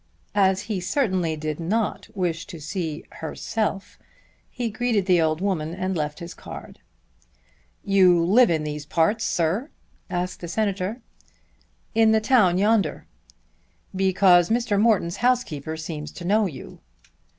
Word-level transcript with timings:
As 0.33 0.61
he 0.61 0.79
certainly 0.79 1.35
did 1.35 1.59
not 1.59 2.07
wish 2.15 2.47
to 2.47 2.59
see 2.59 3.03
"herself," 3.19 3.99
he 4.49 4.71
greeted 4.71 5.05
the 5.05 5.21
old 5.21 5.41
woman 5.41 5.75
and 5.75 5.95
left 5.95 6.17
his 6.17 6.33
card. 6.33 6.79
"You 7.85 8.25
live 8.25 8.49
in 8.49 8.63
these 8.63 8.83
parts, 8.87 9.23
sir?" 9.23 9.69
asked 10.09 10.39
the 10.39 10.47
Senator. 10.47 11.01
"In 11.93 12.13
the 12.13 12.19
town 12.19 12.57
yonder." 12.57 13.05
"Because 13.95 14.49
Mr. 14.49 14.81
Morton's 14.81 15.17
housekeeper 15.17 15.77
seems 15.77 16.11
to 16.13 16.25
know 16.25 16.47
you." 16.47 16.79